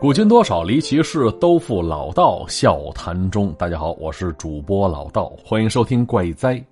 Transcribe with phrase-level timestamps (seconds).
[0.00, 3.52] 古今多少离奇事，都付老道笑谈中。
[3.58, 6.64] 大家好，我是主播老道，欢迎收听怪哉。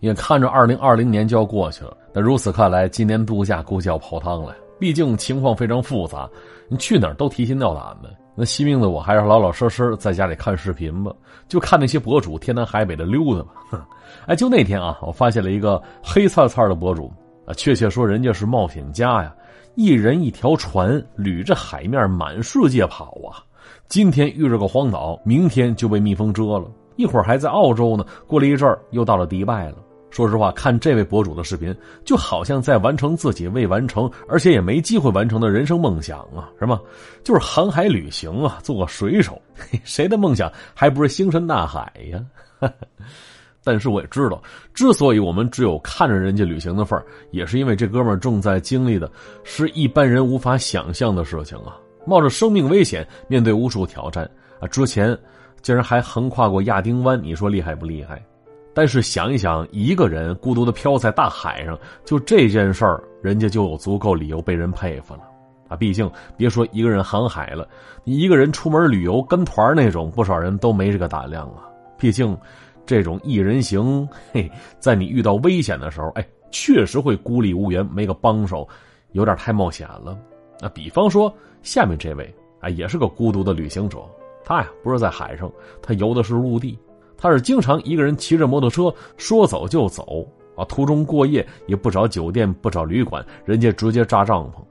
[0.00, 4.54] 眼看着二零二零年就要过去了，那如此看来，今年度假估计要泡汤了。
[4.78, 6.28] 毕竟情况非常复杂，
[6.68, 8.14] 你去哪儿都提心吊胆的。
[8.34, 11.10] 那惜命的我还是老老实实在家里看视频吧，
[11.48, 13.88] 就看那些博主天南海北的溜达吧。
[14.28, 17.10] 哎，就那天啊，我发现了一个黑灿灿的博主
[17.46, 19.34] 啊，确切说人家是冒险家呀。
[19.78, 23.38] 一人一条船，捋着海面满世界跑啊！
[23.86, 29.76] 今天遇着个荒岛，明天就被蜜蜂蛰了，一会儿还在澳洲呢，过了一阵儿又到了迪拜了。
[30.10, 31.72] 说实话，看这位博主的视频，
[32.04, 36.50] 就好像在完成自己未完成，而且也没机会完成的人生梦想啊！
[36.58, 36.76] 什么？
[37.22, 39.40] 就是航海旅行啊，做个水手。
[39.84, 42.20] 谁的梦想还不是星辰大海呀？
[43.64, 44.40] 但是我也知道，
[44.72, 49.10] 之所以我们只有看着人家旅行的份儿，也是因为这哥们儿正在经历的
[49.44, 51.76] 是一般人无法想象的事情啊！
[52.06, 54.24] 冒着生命危险面对无数挑战
[54.58, 54.66] 啊！
[54.68, 55.14] 之前
[55.60, 58.24] 竟然还横跨过亚丁湾，你说厉害不厉害？
[58.72, 65.20] 但是想一想，一个人孤独的漂在大海上，就这件事儿，人家就有足够理由被人佩服了
[65.68, 65.76] 啊！
[65.76, 67.68] 毕竟别说一个人航海了，
[68.02, 71.68] 你一个人出门旅游跟团那种，不少人都没这个胆量啊！
[71.98, 72.34] 毕竟。
[72.88, 78.66] 这种一人行， 嘿，在你遇到危险的时候，哎，确实会孤立无援，没个帮手，
[79.12, 80.18] 有点太冒险了。
[80.58, 81.30] 那比方说
[81.62, 83.98] 下面这位，啊，也是个孤独的旅行者。
[84.42, 86.78] 他呀，不是在海上，他游的是陆地。
[87.18, 94.62] 他是经常一个人骑着摩托车，说走就走啊，途中过夜也不找酒店，不找旅馆，人家直接扎帐篷。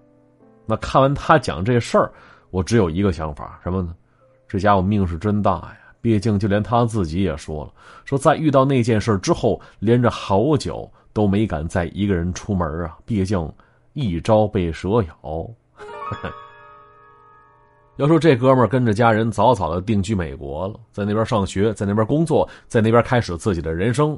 [0.66, 2.12] 那看完他讲这事儿，
[2.50, 3.94] 我只有一个想法，什么呢？
[4.48, 5.87] 这家伙命是真大呀！
[6.08, 7.72] 毕竟，就连他自己也说了，
[8.06, 12.98] 说在遇到那件事之后，连着好久都没敢再一个人出门啊。
[13.06, 13.52] 毕竟，
[13.92, 15.46] 一朝被蛇咬。
[15.76, 16.32] 呵 呵
[17.98, 24.18] 要说这哥们跟着家人早早的定居美国了，在那边上学，在那边工作，在那边开始自己的人生。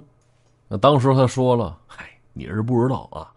[0.68, 3.34] 那当时他说了：“嗨，你是不知道啊，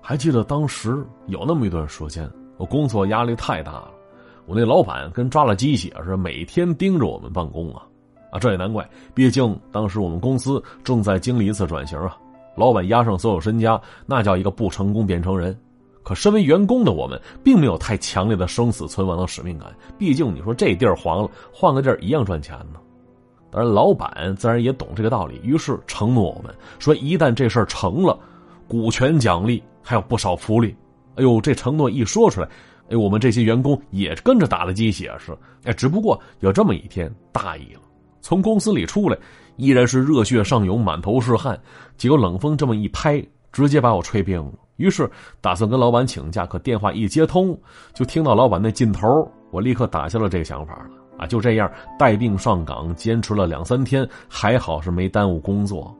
[0.00, 3.92] 还记得当时有那么一段时间，我工作压力太大了。”
[4.48, 7.82] 我那老板跟抓了鸡血似的，每天盯着我们办公啊，
[8.32, 12.16] 啊，这也难怪，毕竟当时我们公司正在经历一次转型啊，
[12.56, 15.54] 老板押上所有身家，那叫一个不成功变成人。
[16.02, 22.80] 可身为员工的我们，并没有太强烈的生死存亡的使命感，毕竟你说这地儿黄了，换个地儿一样赚钱呢。
[23.50, 28.18] 当然，老板自然也懂这个道理，于是承诺我们说，一旦这事儿成了，
[28.66, 30.74] 股权奖励还有不少福利。
[31.16, 32.48] 哎呦，这承诺一说出来。
[32.90, 37.80] 哎，我们这些员工也跟着打了鸡血是，哎，只不过有这么一天大意了，
[38.20, 39.16] 从公司里出来，
[39.56, 41.58] 依然是热血上涌，满头是汗，
[41.96, 43.22] 结果冷风这么一拍，
[43.52, 44.52] 直接把我吹病了。
[44.76, 45.10] 于是
[45.40, 47.58] 打算跟老板请假，可电话一接通，
[47.92, 49.06] 就听到老板那劲头，
[49.50, 50.90] 我立刻打消了这个想法了。
[51.18, 55.92] 啊，就这样带病上岗，坚持了两三天，还好是没耽误工作。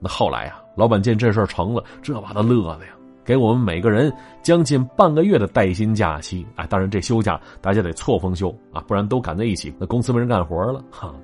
[0.00, 2.92] 那后来呀，老板见这事成了，这把他乐的呀。
[3.28, 4.10] 给我们每个人
[4.42, 11.14] 将近半个月的带薪假期，哎，当然这休假大家得错峰休啊，不然都赶在一起，那公司没人干活了哈。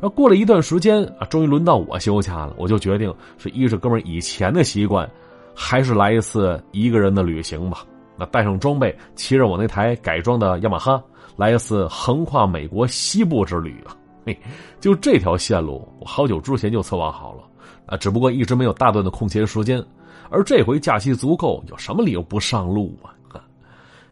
[0.00, 5.06] 而过了一段时间啊，终于轮到我休假了，我就决定是依着哥们以前的习惯，
[5.54, 7.84] 还是来一次一个人的旅行吧。
[8.16, 11.04] 那带上装备，骑着我那台改装的雅马哈，
[11.36, 13.94] 来一次横跨美国西部之旅啊！
[14.24, 14.34] 嘿，
[14.80, 17.42] 就这条线路，我好久之前就策划好了
[17.84, 19.84] 啊，只不过一直没有大段的空闲时间。
[20.30, 23.12] 而这回假期足够，有什么理由不上路啊？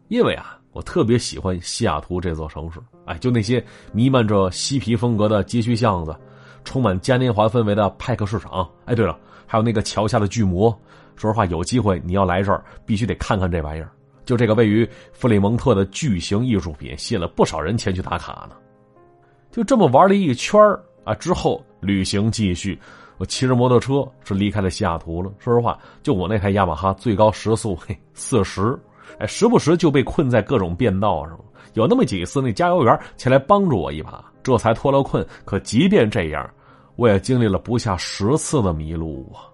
[0.07, 2.79] 因为啊，我特别喜欢西雅图这座城市。
[3.05, 6.15] 哎，就那些弥漫着嬉皮风格的街区巷子，
[6.63, 8.69] 充满嘉年华氛围的派克市场。
[8.85, 9.17] 哎，对了，
[9.47, 10.69] 还有那个桥下的巨魔。
[11.15, 13.89] 说实话，有机会你要来这儿，必须得看看这玩意儿。
[14.25, 18.55] 就这个位于弗里蒙特的巨型艺术品，吸引了不少人前去打卡呢。
[19.51, 20.61] 就这么玩了一圈
[21.03, 22.77] 啊，之后旅行继续。
[23.17, 25.31] 我骑着摩托车是离开了西雅图了。
[25.39, 28.77] 说实话，就我那台雅马哈，最高时速嘿四十，
[29.19, 31.39] 哎，时不时就被困在各种变道上。
[31.75, 35.25] 有那么几次，那加油员前来帮助我一把，这才脱了困。
[35.45, 36.49] 可即便这样，
[36.97, 39.47] 我也经历了不下十次的迷路啊。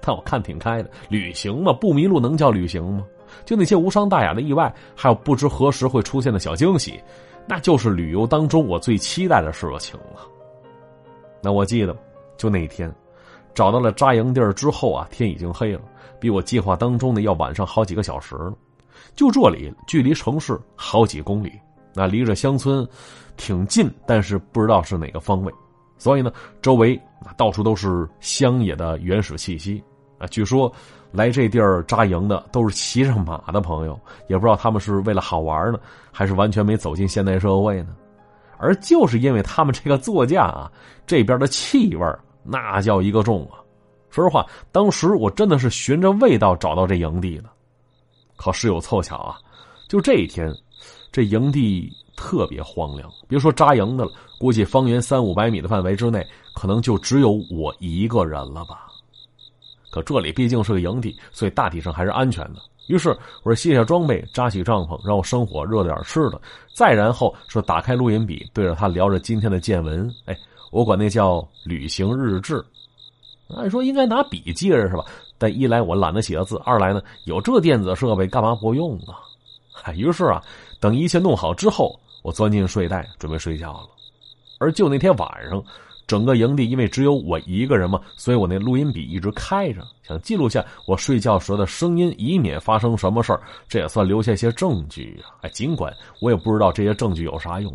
[0.00, 3.04] 但我看挺开的，旅行嘛，不迷路能叫旅行吗？
[3.44, 7.00] 就那些无伤大雅的意外，还有不知何时会出现的小惊喜，
[7.46, 10.20] 那就是旅游当中我最期待的事情了。
[11.40, 11.96] 那我记得。
[12.38, 12.90] 就那一天，
[13.52, 15.80] 找到了扎营地儿之后啊，天已经黑了，
[16.18, 18.54] 比我计划当中的要晚上好几个小时了。
[19.14, 21.52] 就这里距离城市好几公里，
[21.92, 22.86] 那离着乡村
[23.36, 25.52] 挺近，但是不知道是哪个方位，
[25.98, 26.32] 所以呢，
[26.62, 26.98] 周围
[27.36, 29.82] 到处都是乡野的原始气息
[30.18, 30.26] 啊。
[30.28, 30.72] 据说
[31.10, 33.98] 来这地儿扎营的都是骑上马的朋友，
[34.28, 35.80] 也不知道他们是为了好玩呢，
[36.12, 37.96] 还是完全没走进现代社会呢。
[38.58, 40.70] 而就是因为他们这个座驾啊，
[41.06, 42.04] 这边的气味
[42.50, 43.60] 那叫一个重啊！
[44.10, 47.44] 说实话，当时我真的是循着味道找到这营地的。
[48.36, 49.36] 可是有凑巧啊，
[49.88, 50.50] 就这一天，
[51.12, 58.86] 这营地特别荒凉，别说扎营的了，估计方圆三五百米的范围之内，可能就只有我一个人了吧。
[59.90, 62.60] 可这里毕竟是个营地，所以大体上还是安全的。
[62.88, 63.10] 于是
[63.42, 66.40] 我说卸下装备，扎起帐篷，让我生火，热点吃的。
[66.74, 70.10] 再然后说打开录音笔，对着他聊着今天的见闻。
[70.26, 70.38] 哎，
[70.70, 72.64] 我管那叫旅行日志。
[73.56, 75.04] 按说应该拿笔记着是吧？
[75.38, 79.20] 但一来我懒得写字，二来呢有这电子设备干嘛不用啊？
[79.72, 80.42] 嗨，于是啊，
[80.80, 83.88] 等一切弄好之后，我钻进睡袋准备睡觉了。
[84.58, 85.62] 而就那天晚上。
[86.06, 95.36] 整个营地因为只有我一个人嘛，所以我那录音笔一直开着，想记录下我睡觉时的声音，以免发生什么事儿，这也算留下些证据啊！
[95.42, 97.70] 哎，尽管我也不知道这些证据有啥用，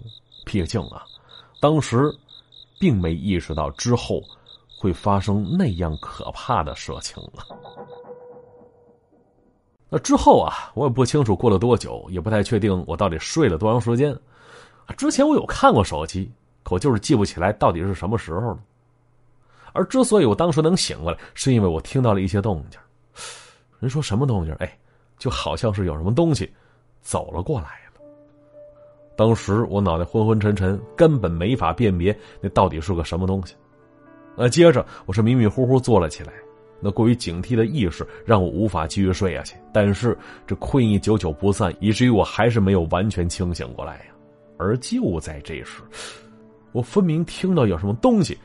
[0.45, 1.03] 毕竟啊，
[1.59, 2.11] 当时
[2.79, 4.21] 并没意识到之后
[4.79, 7.43] 会发生那样可怕的事情了。
[9.89, 14.17] 那之后啊，我也不清楚过了多久，也不太确定我到底睡了多长时间。
[14.97, 16.31] 之前我有看过手机。
[16.65, 18.59] 可就是记不起来到底是什么时候了。
[19.73, 22.79] 而之所以我当时能醒过来，是因为我听到了一些动静。
[23.81, 24.53] 人说什么动静？
[24.61, 24.79] 哎，
[25.17, 26.49] 就好像是有什么东西
[27.01, 27.81] 走了过来。
[29.15, 33.55] 当时我脑袋昏昏沉沉，根本没法辨别那到底是个什么东西。
[34.35, 36.33] 呃，接着我是迷迷糊糊坐了起来，
[36.79, 39.55] 那过于警惕的意识让我无法继续睡下去。
[39.71, 40.17] 但是
[40.47, 44.05] 这困意久久不散，以至于我还是没有完全清醒过来呀。
[44.57, 45.81] 而就在这时。
[46.71, 48.35] 我分明听到有什么东西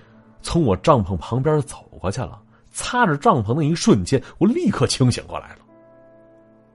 [0.43, 2.39] 从我帐篷旁边走过去了，
[2.71, 5.61] 擦着帐篷那一瞬间，我立刻清醒过来了。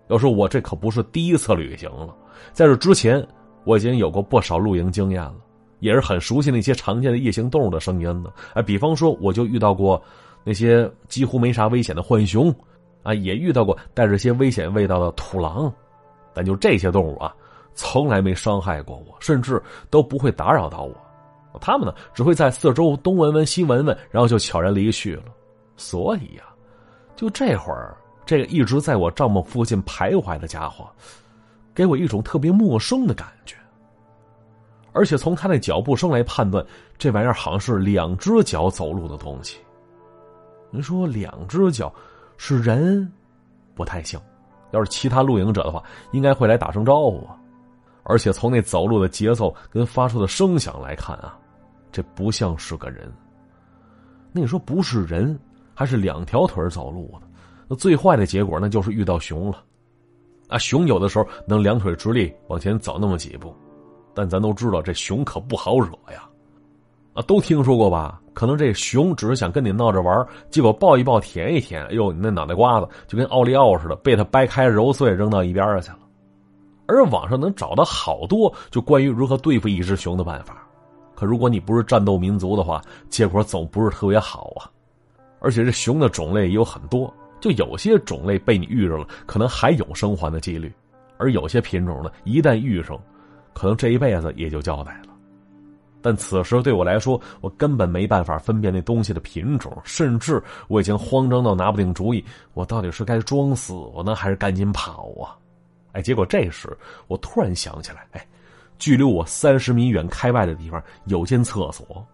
[0.08, 2.16] 要说我这可不是第一次旅行了，
[2.52, 3.26] 在这之前
[3.64, 5.36] 我已经有过不少露营经验了，
[5.80, 8.32] 也是很熟悉那些常见的夜行动物的声音的。
[8.54, 10.02] 哎，比方说我就遇到过
[10.44, 12.54] 那些几乎没啥危险的浣熊，
[13.04, 15.72] 啊，也遇到过带着些危险味道的土狼，
[16.34, 17.34] 但就这些动物啊，
[17.74, 20.96] 从来没伤害过我，甚至都不会打扰到我。
[21.62, 25.24] 他们呢，只会在四周东闻闻西闻闻，然后就悄然离去了。
[25.78, 26.44] 所以呀，
[27.16, 27.96] 就这会儿，
[28.26, 30.90] 这个一直在我帐篷附近徘徊的家伙，
[31.74, 33.56] 给我一种特别陌生的感觉。
[34.92, 36.64] 而且从他那脚步声来判断，
[36.98, 39.58] 这玩意儿好像是两只脚走路的东西。
[40.70, 41.92] 您说两只脚
[42.38, 43.12] 是人，
[43.74, 44.22] 不太像。
[44.72, 47.38] 要是其他露营者的话，应该会来打声招呼啊。
[48.04, 51.38] 而且从那走路的节奏跟发出的声响来看啊。
[51.92, 53.12] 这不像是个人。
[54.32, 55.40] 那你说不是人，
[55.76, 57.28] 还是两条腿走路的？
[57.68, 59.64] 那最坏的结果那就是遇到熊了。
[60.48, 63.54] 啊，熊有的时候能两腿直立往前走那么几步，
[64.14, 66.30] 但咱都知道这熊可不好惹呀。
[67.14, 68.20] 啊，都听说过吧？
[68.34, 76.00] 可能这熊只是想跟你闹着玩，结果抱一抱、舔一舔，哎呦，你那脑袋瓜子就跟奥利奥似的，被他掰开揉碎扔到一边去了。
[76.88, 80.68] 而网上能找到好多就关于如何对付一只熊的办法。
[81.16, 84.66] 可如果你不是战斗民族的话，结果总不是特别好啊！
[85.40, 87.14] 而且这熊的种类也有很多，
[87.44, 90.70] 就有些种类被你遇着了，可能还有生还的几率；
[91.18, 92.98] 而有些品种呢，一旦遇上，
[93.54, 95.14] 可能这一辈子也就交代了。
[96.02, 102.24] 但此时对我来说，我根本没办法分辨那东西的品种，甚至我已经慌张到拿不定主意，
[102.54, 103.74] 我到底是该装死
[104.06, 105.36] 呢，还是赶紧跑啊？
[105.92, 106.70] 哎，结果这时
[107.08, 108.26] 我突然想起来，哎。
[108.80, 112.06] 距离我三十米远开外的地方有间厕所，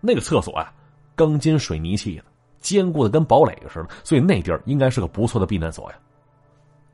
[0.00, 0.72] 那个厕所啊，
[1.14, 2.24] 钢筋水泥砌的，
[2.60, 5.96] 坚固的跟堡垒似的，所以那地儿应该是个不错的避难所呀。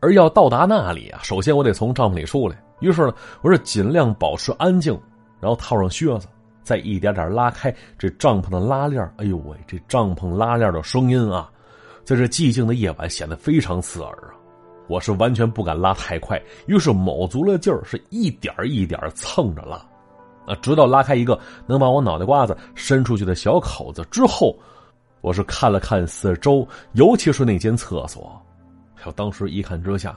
[0.01, 2.63] 而要到达那里啊，首先我得从帐篷里出来。
[2.81, 4.93] 于是呢，我是尽量保持安静，
[5.41, 6.29] 然后套上靴子，
[6.63, 9.03] 再一点点拉开这帐篷的拉链。
[9.17, 11.51] 哎呦喂，这帐篷拉链的声音啊，
[12.05, 14.37] 在这寂静的夜晚显得非常刺耳啊。
[14.87, 19.77] 我是完全不敢拉太快，于是卯足了劲儿，是一点一点蹭着拉，
[20.47, 24.55] 啊，直到拉开一个能把我脑袋瓜子伸出去的小口子之后，
[25.25, 28.39] 我是看了看四周，尤其是那间厕所，
[29.07, 30.15] 我当时一看之下，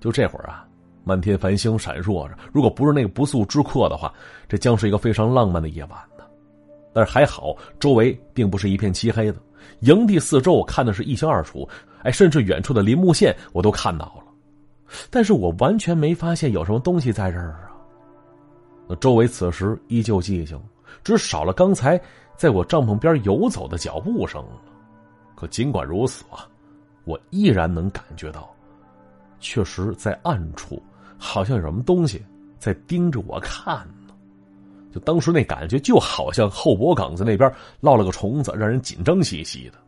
[0.00, 0.66] 就这会儿啊，
[1.04, 4.10] 满天繁星闪烁着，如果不是那个不速之客的话，
[4.48, 6.24] 这将是一个非常浪漫的夜晚呢。
[6.94, 9.38] 但是还好，周围并不是一片漆黑的，
[9.80, 11.68] 营地四周我看的是一清二楚。
[12.02, 14.32] 哎，甚至远处的林木线我都看到了，
[15.10, 17.68] 但是我完全没发现有什么东西在这儿啊。
[18.88, 20.58] 那周围此时依旧寂静，
[21.04, 22.00] 只少了刚才
[22.38, 24.42] 在我帐篷边游走的脚步声。
[25.34, 26.46] 可尽管如此啊，
[27.02, 28.48] 我依然能感觉到，
[29.40, 30.80] 确实在暗处
[31.18, 32.24] 好像有什么东西
[32.56, 34.14] 在盯着我看呢。
[34.94, 39.78] 就当时那感觉，就好像后脖梗子那边落了个虫子，让人紧张兮兮的。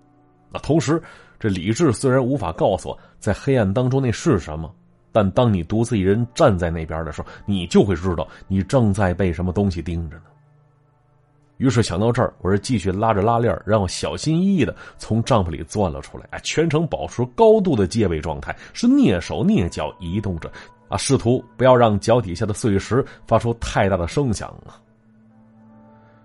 [0.53, 1.01] 那同时，
[1.39, 4.75] 这理智虽然无法告诉我在黑暗当中那是什么，
[5.13, 10.25] 但当你独自一人站在那边的时候，你就会知道你正在被什么东西盯着呢。
[11.61, 20.51] 于是想到这儿，我是继续拉着拉链，然后小心翼翼的从帐篷里钻了出来，哎，全程保持高度的戒备状态，是蹑手蹑脚移动着，
[20.89, 24.81] 啊，试图不要让脚底下的碎石发出太大的声响啊。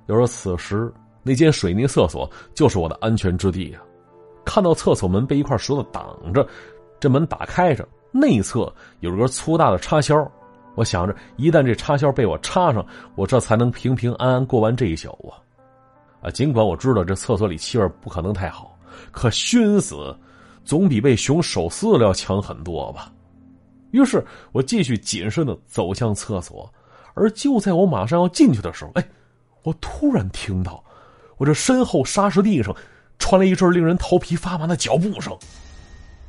[0.08, 0.90] 要说此时
[1.22, 3.84] 那间水泥厕所就是我的安全之地啊！
[4.46, 6.48] 看到厕所门被一块石头挡着，
[6.98, 10.16] 这门打开着，内侧有个粗大的插销。
[10.76, 15.42] 我想着，一旦这插销被我插上，我这才能平平安安过完这一宿啊！
[16.22, 18.78] 啊，尽管我知道这厕所里气味不可能太好，
[19.12, 20.16] 可熏死
[20.64, 23.12] 总比被熊手撕了要强很多吧。
[23.92, 26.72] 于是我继续谨慎的走向厕所，
[27.14, 29.06] 而就在我马上要进去的时候，哎。
[29.64, 30.84] 我突然听到，
[31.38, 32.72] 我这身后沙石地上
[33.18, 35.36] 传来一阵令人头皮发麻的脚步声。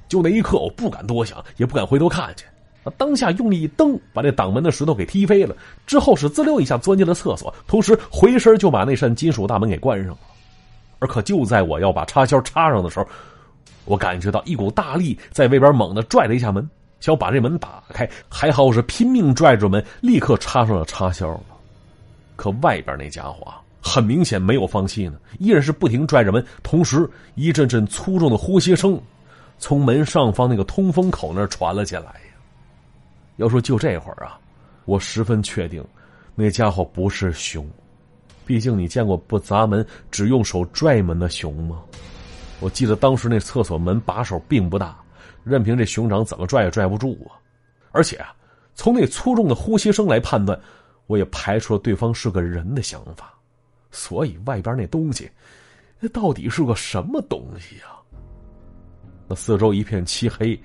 [0.08, 2.46] 就那一刻，我不敢多想，也不敢回头看去。
[2.90, 5.56] 当下用力一蹬，把那挡门的石头给踢飞了。
[5.86, 10.18] 之后是滋溜一下钻进了厕所，同时回身就把那扇金属大门给关上了。
[10.98, 13.06] 而可就在我要把插销插上的时候，
[13.84, 16.68] 我感觉到一股大力在外边猛地拽了一下门，
[17.00, 18.08] 想把这门打开。
[18.28, 21.38] 还好我是拼命拽住门，立刻插上了插销。
[22.34, 29.00] 可外边那家伙啊，很明显没有放弃呢，依然是不停拽着门，同时一阵阵粗重的呼吸声
[29.58, 32.14] 从门上方那个通风口那传了进来。
[33.36, 34.38] 要说就这会儿啊，
[34.84, 35.84] 我十分确定
[36.34, 37.68] 那家伙不是熊，
[38.44, 41.82] 毕竟你见过不砸门只用手拽门的熊吗？
[42.60, 44.98] 我记得当时那厕所门把手并不大，
[45.44, 47.36] 任凭这熊掌怎么拽也拽不住啊。
[47.92, 48.34] 而且啊，
[48.74, 50.58] 从那粗重的呼吸声来判断。
[51.08, 53.32] 我也排除了对方是个人的想法，
[53.92, 55.30] 所以外边那东西，
[56.00, 57.84] 那到底是个什么东西呀？
[59.28, 60.60] 那四周一片漆黑，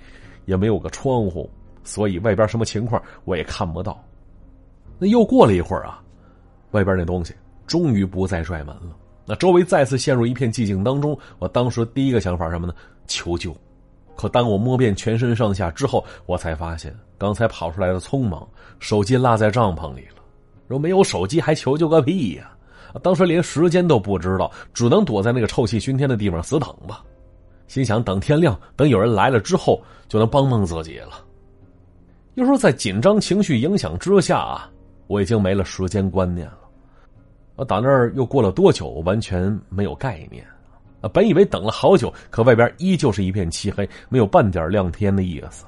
[0.45, 1.47] 也没有个窗户，
[1.83, 4.03] 所以外边什么情况我也看不到。
[4.99, 6.01] 那又过了一会儿啊，
[6.71, 7.33] 外边那东西
[7.65, 8.95] 终于不再拽门了。
[9.25, 11.17] 那周围再次陷入一片寂静当中。
[11.39, 12.73] 我当时第一个想法什么呢？
[13.07, 13.55] 求救。
[14.15, 18.47] 可当我摸遍全身上下之后，我才发现刚才跑出来的匆忙，
[18.79, 20.21] 手机落在帐篷里了。
[20.67, 22.51] 说没有手机还求救个屁呀！
[23.01, 27.03] 当时连时间都不知道，只能躲在那个臭气熏天的地方死等吧。
[27.67, 31.25] 心想等天亮，等有人来了之后，就能帮帮自己了。
[32.35, 34.69] 又说在紧张情绪影响之下啊，
[35.07, 36.59] 我已经没了时间观念了。
[37.55, 40.45] 我打那儿又过了多久，完全没有概念。
[41.01, 45.65] 啊，本以为等了好久，可外边依旧是一片漆黑，没有半点亮天的意思。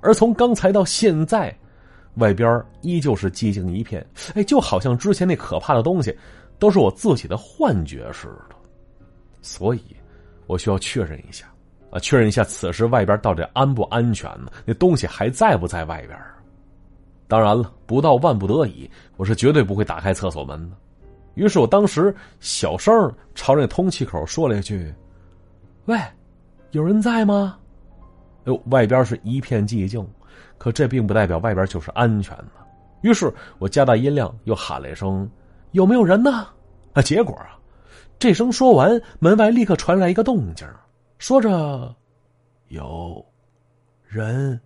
[0.00, 1.54] 而从刚才到现在。
[2.16, 6.14] 外边依旧是寂静一片，哎，就好像之前那可怕的东西
[6.58, 8.56] 都是我自己的幻觉似的。
[9.40, 9.82] 所以，
[10.48, 11.46] 我需要确认一下，
[11.90, 14.50] 啊，确认一下此时外边到底安不安全呢？
[14.64, 16.18] 那东西还在不在外边？
[17.26, 20.76] 当然了，不到万不得已，我是绝对不会打开厕所门的。
[21.34, 22.92] 于是我当时小声
[23.34, 24.92] 朝着那通气口说了一句
[25.86, 25.98] ：“喂，
[26.72, 27.56] 有人在吗？”
[28.44, 30.06] 哎呦，外边是一片寂静。
[30.58, 32.52] 可这并不代表外边就是安全的，
[33.00, 35.26] 于是我加大音量，又喊了一声
[35.72, 36.48] ：“有没有人呢？”
[36.92, 37.56] 啊，结果啊，
[38.18, 40.68] 这声说完，门外立刻传来一个动静，
[41.20, 41.94] 说着
[42.68, 43.22] ：“有
[44.08, 44.58] 人。”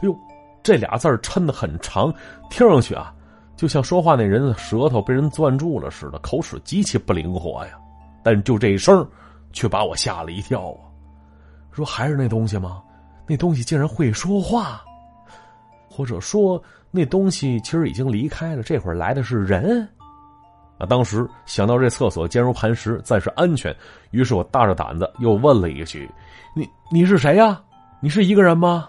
[0.00, 0.16] 哟，
[0.62, 2.10] 这俩字儿抻的很长，
[2.48, 3.14] 听上去啊，
[3.54, 7.78] 就像说话那人的舌头被人攥住了似的，口齿极其不灵活呀。
[8.22, 9.06] 但就这一声，
[9.52, 10.88] 却把我吓了一跳啊！
[11.70, 12.82] 说还是那东西吗？
[13.28, 14.82] 那东西竟然会说话！
[15.90, 16.60] 或者说，
[16.90, 18.62] 那东西其实已经离开了。
[18.62, 19.86] 这会儿来的是人，
[20.78, 20.86] 啊！
[20.86, 23.74] 当时想到这厕所坚如磐石，暂时安全，
[24.10, 26.10] 于是我大着胆子又问了一句
[26.54, 27.62] ：“你你是谁呀？
[28.00, 28.88] 你是一个人吗？”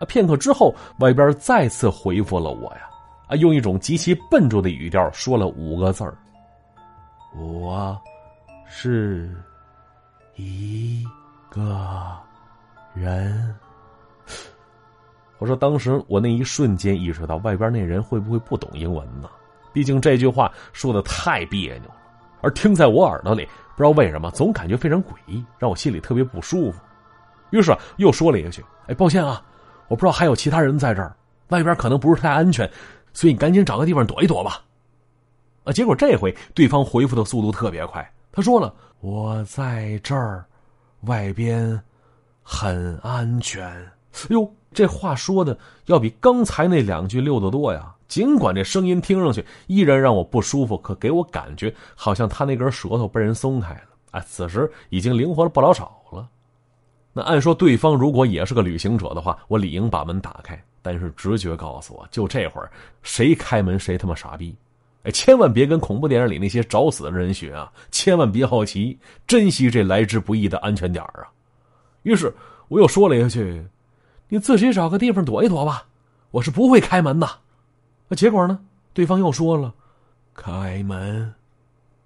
[0.00, 0.06] 啊！
[0.06, 2.90] 片刻之后，外边再次回复了我呀，
[3.28, 3.36] 啊！
[3.36, 6.16] 用一种极其笨拙的语调说了五个字儿
[7.38, 7.96] ：“我
[8.66, 9.30] 是
[10.34, 11.04] 一
[11.48, 12.18] 个
[12.94, 13.54] 人。”
[15.38, 19.28] 我说：“当时我那一瞬间意识到，外边那人会不会不懂英文呢？
[19.72, 21.96] 毕竟这句话说的太别扭了，
[22.40, 23.44] 而听在我耳朵里，
[23.76, 26.80] 不知道为什么总感觉非常诡异，让我心里特别不舒服。
[27.50, 29.42] 于是又说了一句：‘哎，抱歉啊，
[29.88, 31.14] 我不知道还有其他人在这儿，
[31.48, 32.70] 外边可能不是太安全，
[33.12, 34.62] 所以你赶紧找个地方躲一躲吧。’
[35.64, 40.44] 啊，结果这回对方回复的速度特别快，他说了：‘我在这儿，
[41.02, 41.80] 外边
[42.42, 43.72] 很安全。
[44.28, 47.94] 哟，这话说的要比刚才那两句溜得多呀！
[48.12, 53.84] 尽管这声音听上去依然让我不舒服，可给我感觉好像他那根舌头被人松开了。
[54.10, 56.28] 哎，此时已经灵活了不老少了。
[57.14, 60.62] 那按说对方如果也是个旅行者的话，我理应把门打开。
[60.82, 62.70] 但是直觉告诉我，就这会儿，
[63.02, 64.54] 谁开门谁他妈傻逼！
[65.04, 67.72] 哎，千万别跟恐怖电影里那些找死的人学啊！
[67.90, 71.32] 千万别好奇，珍惜这来之不易的安全点啊！
[72.02, 72.30] 于是
[72.68, 73.64] 我又说了一句
[74.28, 75.86] ：“你自己找个地方躲一躲吧，
[76.30, 77.26] 我是不会开门的。”
[78.12, 78.58] 那结果呢？
[78.92, 79.72] 对方又说了
[80.36, 81.34] ：“开门，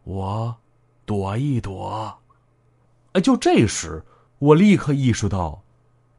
[0.04, 0.54] 我
[1.04, 2.16] 躲一躲。”
[3.14, 4.00] 哎，就这时，
[4.38, 5.60] 我立刻意识到，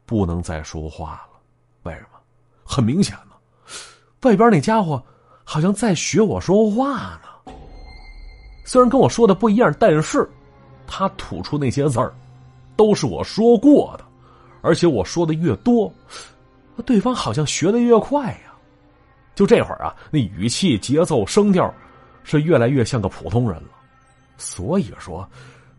[0.04, 1.40] 不能再说话了。
[1.84, 2.18] 为什么？
[2.64, 3.32] 很明显呢，
[4.24, 5.02] 外边那家伙
[5.42, 7.54] 好像在学我说话呢。
[8.66, 10.28] 虽然跟我说的不一样，但是
[10.86, 12.14] 他吐出那些字儿，
[12.76, 14.04] 都是我说过的，
[14.60, 15.90] 而且我说的越多，
[16.84, 18.47] 对方好像学的越快呀。
[19.38, 21.72] 就这会儿啊，那语气、节奏、声调，
[22.24, 23.68] 是越来越像个普通人了。
[24.36, 25.24] 所以说，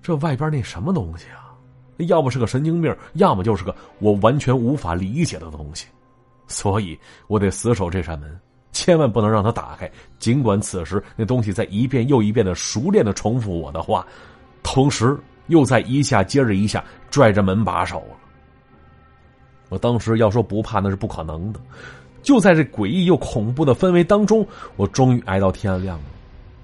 [0.01, 1.51] 这外边那什么东西啊，
[1.98, 5.88] 要么是个神经病，要么就是个我完全无法理解的东西。
[6.48, 6.98] 所以
[7.28, 8.39] 我得死守这扇门，
[8.72, 9.92] 千万不能让它打开。
[10.20, 14.08] 尽管此时那东西在一遍又一遍的熟练的重复我的话，
[14.63, 18.16] 同时又在一下接着一下拽着门把手了。
[19.68, 21.60] 我当时要说不怕那是不可能的。
[22.22, 24.46] 就在这诡异又恐怖的氛围当中，
[24.76, 26.04] 我终于挨到天亮了。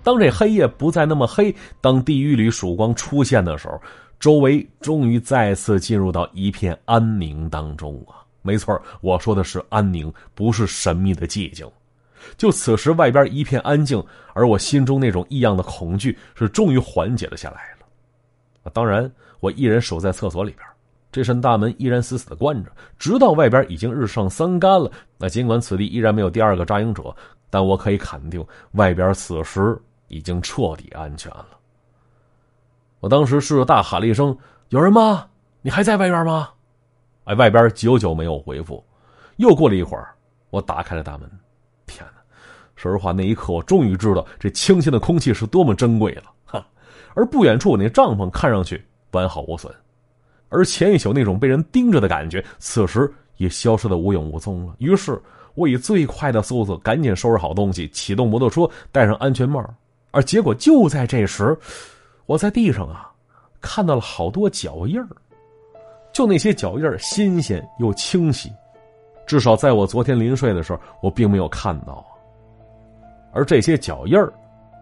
[0.03, 3.81] 当这黑夜不再那么黑，当地狱里曙光出现的时候，
[4.19, 8.21] 周围终于再次进入到一片安宁当中啊。
[8.43, 11.67] 没错，我说的是安宁，不是神秘的寂静。
[12.37, 18.71] 就此时，外边一片安静，而我心中那种异样的恐惧是终于缓解了下来了。
[18.71, 20.67] 当然，我一人守在厕所里边，
[21.15, 22.69] 这扇大门依然死死的关着，
[22.99, 24.91] 直到外边已经日上三竿了。
[25.17, 27.15] 那尽管此地依然没有第二个扎营者，
[27.49, 31.47] 但我可以肯定，外边此时已经彻底安全了。
[32.99, 35.25] 我当时试着大喊了一声：“有人吗？
[35.61, 36.49] 你还在外边吗？”
[37.23, 38.83] 哎，外边久久没有回复。
[39.37, 40.13] 又过了一会儿，
[40.49, 41.31] 我打开了大门。
[41.85, 42.21] 天哪！
[42.75, 46.23] 说实话，那一刻我终于知道这清新的空气是多么珍贵了。
[46.43, 46.67] 哈！
[47.13, 49.73] 而不远处，我那帐篷看上去完好无损，
[50.49, 54.75] 而前一宿那种被人盯着的感觉，此时也消失的无影无踪了。
[54.79, 55.19] 于是，
[55.55, 59.63] 我以最快的速度赶紧收拾好东西，启动摩托车，戴上安全帽。
[60.11, 61.57] 而结果就在这时，
[62.25, 63.11] 我在地上啊，
[63.59, 65.07] 看到了好多脚印儿。
[66.13, 68.49] 就那些脚印新鲜又清晰，
[69.27, 72.05] 至少在我昨天临睡的时候，我并没有看到。
[73.33, 74.17] 而这些脚印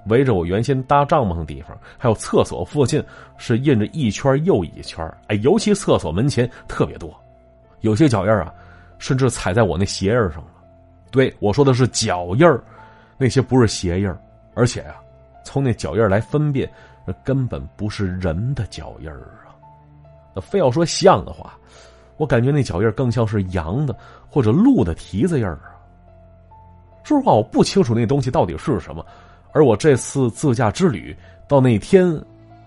[0.08, 3.04] 围着我原先搭帐篷的地方，还有厕所附近，
[3.38, 7.14] 是印着一圈又一圈哎，尤其厕所门前特别多，
[7.82, 8.54] 有些脚印啊，
[9.00, 10.48] 甚至踩在我那鞋印上了。
[11.12, 12.48] 对我说的是脚印
[13.18, 14.14] 那些不是鞋印
[14.56, 14.96] 而且啊，
[15.44, 16.70] 从那脚印来分辨，
[17.06, 19.30] 那根本不是人的脚印儿。
[20.36, 21.54] 那非要说像的话，
[22.18, 23.96] 我感觉那脚印更像是羊的
[24.30, 25.60] 或者鹿的蹄子印啊。
[27.04, 29.06] 说实话，我不清楚那东西到底是什么，
[29.54, 31.16] 而我这次自驾之旅
[31.48, 32.20] 到那天，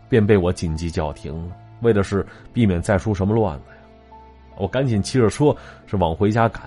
[0.09, 3.77] 便被我紧急叫停了，为的是避免再出什么乱子呀。
[4.57, 5.55] 我赶紧骑着车
[5.87, 6.63] 是往回家赶，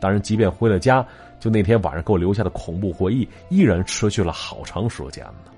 [0.00, 1.06] 当然，即便回了家，
[1.38, 5.52] 就那天晚上给我留下的恐怖回忆，依然持续了好长时间呢。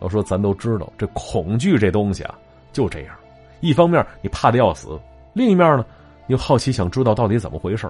[0.00, 2.38] 要说咱都知道，这恐惧这东西啊，
[2.72, 3.14] 就这样。
[3.60, 4.98] 一方面你怕的要死，
[5.34, 5.84] 另一面呢，
[6.28, 7.86] 又好奇想知道到底怎么回事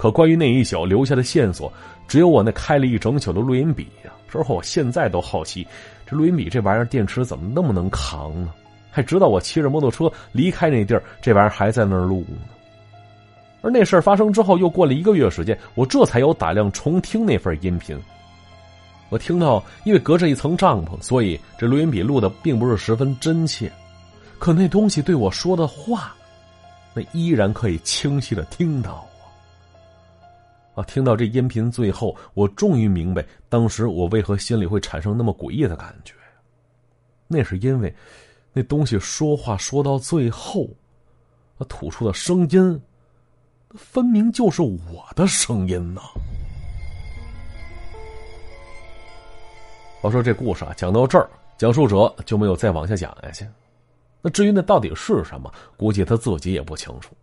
[0.00, 1.70] 可关于那一宿留下的线索，
[2.08, 4.10] 只有我那开了一整宿的录音笔呀。
[4.28, 5.66] 说实话，我现在都好奇，
[6.06, 8.50] 这录音笔这玩意儿电池怎么那么能扛呢？
[8.90, 12.38] 还直到我骑着摩托车离开那地儿，这玩意儿还在那儿录呢。
[13.60, 17.94] 而那事儿发生之后，又过了一个月时间，我这才有胆量重听那份音频。
[19.10, 23.70] 我听到，因为隔着一层帐篷，所以这录音笔录的并不是十分真切。
[24.38, 26.14] 可那东西对我说的话，
[26.94, 29.06] 那依然可以清晰的听到
[30.84, 36.14] 听到这音频最后，我终于明白当时我为何心里会产生那么诡异的感觉。
[37.26, 37.94] 那是因为，
[38.52, 40.68] 那东西说话说到最后，
[41.58, 42.80] 他吐出的声音，
[43.76, 46.00] 分明就是我的声音呢。
[50.02, 53.46] 我说这故事啊，讲到这儿，讲述者就没有再往下讲下去。
[54.22, 57.14] 那至于那到底是什么，估计他自己也不清楚。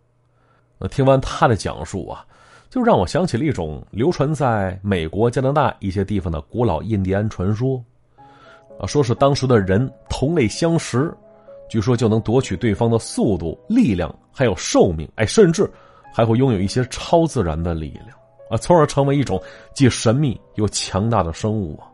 [0.78, 2.24] 那听完他的讲述啊，
[2.70, 7.82] 就让我想起了一种流传在美国、加拿大一些地方的古老印第安传说，
[8.78, 11.10] 啊，说是当时的人同类相食，
[11.68, 15.70] 据说就能夺取对方的速度、力量，还有寿命，哎，甚至
[16.12, 18.08] 还会拥有一些超自然的力量
[18.50, 21.88] 啊，从而成为一种既神秘又强大的生物啊。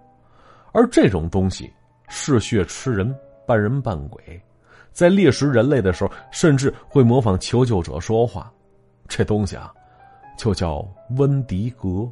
[0.73, 1.73] 而这种东西
[2.09, 3.15] 嗜血吃人，
[3.47, 4.43] 半人半鬼，
[4.91, 8.53] 在猎食人类的时候，甚至会模仿求救者说话。
[9.07, 9.73] 这东西啊，
[10.37, 12.11] 就叫温迪格。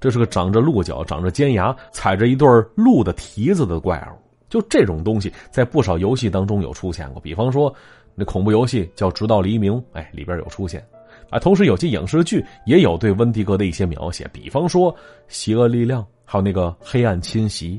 [0.00, 4.18] 这是个长着鹿角、长着尖牙、踩着一对鹿的蹄子的怪物。
[4.48, 7.74] 就这种东西，在不少游戏当中有出现过，比方说
[8.14, 10.84] 那恐怖游戏叫《直到黎明》，哎，里边有出现。
[11.30, 14.92] 啊，同时有些影视剧也有对温迪格的一些描写，比方说
[15.28, 17.76] 《邪恶力量》，还有那个《黑暗侵袭》。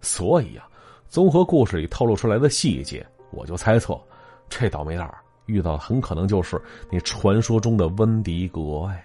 [0.00, 0.66] 所以啊，
[1.08, 4.00] 综合故事里透露出来的细节，我就猜测，
[4.48, 6.60] 这倒霉蛋儿遇到很可能就是
[6.92, 9.02] 那传说中的温迪格呀。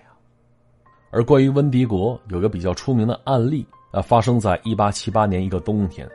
[1.10, 6.08] 而关于温迪国，有个比较出名的案例啊，发生在一八七八年一个冬天。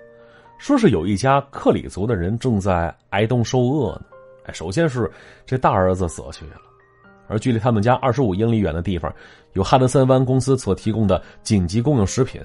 [0.59, 4.03] 说是有一家克里族的人正在挨冻受饿呢。
[4.45, 5.09] 哎，首先是
[5.47, 6.57] 这大儿子死去了，
[7.29, 9.15] 而距离他们家二十五英里远的地方，
[9.53, 12.43] 有哈德森湾公司所提供的紧急供应食品，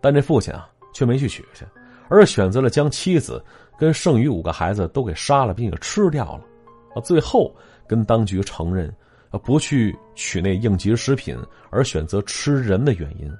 [0.00, 1.64] 但这父亲啊却没去取去，
[2.08, 3.44] 而是选择了将妻子
[3.76, 6.44] 跟剩余五个孩子都给杀了，并且吃掉了。
[6.94, 7.54] 啊，最后
[7.86, 8.88] 跟当局承认，
[9.30, 11.36] 啊不去取那应急食品，
[11.70, 13.30] 而选择吃人的原因，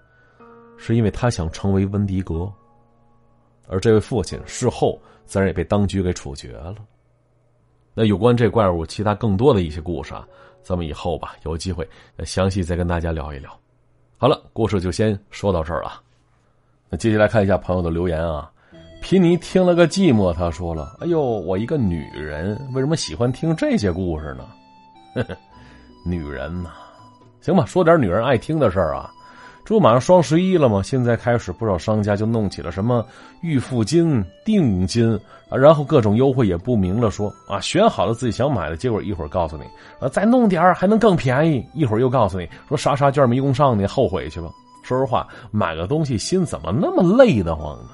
[0.76, 2.50] 是因为他想成为温迪格。
[3.66, 6.74] 而这位父亲事后自然也被当局给处决了。
[7.94, 10.26] 那有关这怪物其他更多的一些故事啊，
[10.62, 11.88] 咱们以后吧有机会
[12.24, 13.58] 详细再跟大家聊一聊。
[14.18, 16.02] 好了，故事就先说到这儿了。
[16.90, 18.50] 那接下来看一下朋友的留言啊。
[19.04, 24.46] 皮尼听了个寂寞，他说了：“哎呦，我一个女人为什么喜欢听这些故事呢？”
[25.14, 25.36] 呵呵，
[26.06, 26.70] 女人呐，
[27.42, 29.12] 行吧，说点女人爱听的事儿啊。
[29.62, 30.82] 这不马上双十一了吗？
[30.82, 33.04] 现在开始，不少商家就弄起了什么
[33.42, 35.14] 预付金、定金
[35.50, 39.64] 啊，然后各种优惠也不明了，说啊选好了自己想买的，结果一会儿告诉你
[40.00, 44.48] 啊再弄点还能更便宜，一会儿又告诉你说啥啥券没用上，你后悔去吧。
[44.82, 47.90] 说实话，买个东西心怎么那么累得慌呢？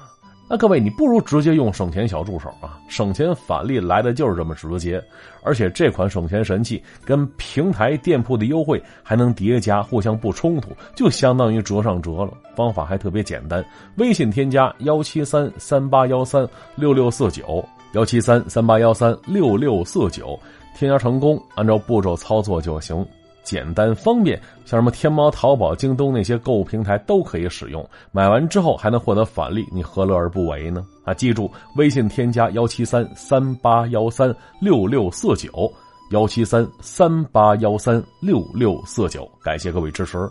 [0.53, 2.77] 那各位，你不如直接用省钱小助手啊！
[2.89, 5.01] 省钱返利来的就是这么直接，
[5.43, 12.33] 而且这款省钱神器跟平台店铺的优惠还能叠加，互相不冲突，就相当于折上折了。
[12.53, 20.37] 方法还特别简单，微信添加幺七三三八幺三六六四九幺七三三八幺三六六四九，
[20.75, 23.07] 添加成功，按照步骤操作就行。
[23.43, 27.87] 简单方便，像什么天猫、淘宝、京东那些购物平台都可以使用。
[28.11, 30.85] 买完之后还能获得返利，你何乐而不为呢？
[31.03, 35.71] 啊，记住，微信添加幺七三三八幺三六六四九，
[36.11, 39.29] 幺七三三八幺三六六四九。
[39.43, 40.29] 感谢各位支持。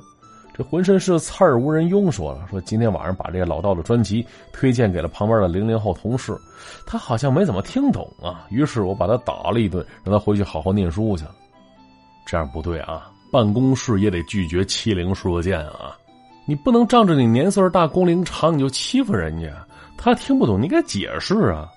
[0.53, 6.37] 这浑身是刺儿无人庸说了，说今天晚上把这个老道的专辑推荐给了旁边的零零后同事，
[6.87, 8.47] 他好像没怎么听懂啊。
[8.51, 11.25] 于是我把他打了一顿，让他回去好好念书去。
[12.31, 13.11] 这样不对啊！
[13.33, 15.99] 办公室也得拒绝欺凌射箭啊！
[16.47, 19.49] 你不能仗着你年岁大、工龄长，你就欺负人家。
[19.97, 21.69] 他听不懂，你给他解释啊！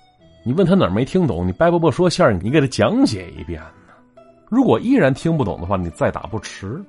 [0.44, 3.60] 你问他哪儿没听懂，你掰饽饽说馅儿，你给他讲解一遍。
[4.48, 6.80] 如果依然听不懂的话，你再打不迟。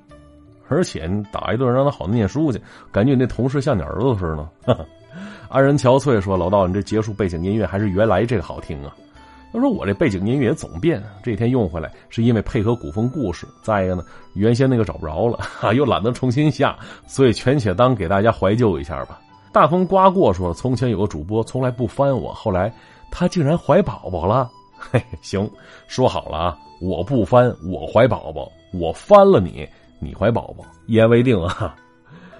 [0.67, 4.85] 而且你打一顿，让他好念书去，感觉你那同事像你儿子似的。
[5.49, 8.95] 安人憔悴说：“老道，你这结束背景音乐还是原来这个好听啊。”
[9.55, 13.47] 他说：“我这背景音乐总变，这天用回来是因为配合古风故事。
[13.61, 19.19] 再一个呢，原先那个找不着了，哈，又懒得重新下，所以全且当给大家怀旧一下吧。”
[19.53, 22.69] 大风刮过说：“从前有个主播从来不翻我，后来
[23.09, 24.51] 他竟然怀宝宝了。
[24.77, 25.49] 嘿，行，
[25.87, 29.65] 说好了啊，我不翻，我怀宝宝；我翻了你，
[29.99, 31.73] 你怀宝宝，一言为定啊。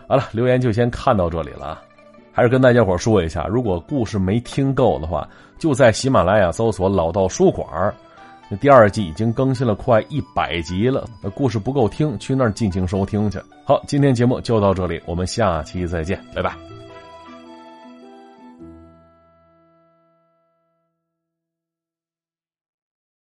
[0.10, 1.82] 好了，留言就先看到这里了。”
[2.34, 5.26] 还是跟大家伙说一下，如果故事没听够的话，
[5.58, 7.68] 就在喜马拉雅搜索“老道书馆”，
[8.50, 11.08] 那第二季已经更新了快一百集了。
[11.34, 13.40] 故事不够听，去那儿尽情收听去。
[13.64, 16.75] 好，今天节目就到这里，我们下期再见，拜拜。